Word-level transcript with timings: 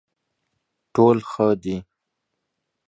ټول 0.93 1.17
ښه 1.29 1.47
دي. 1.63 1.77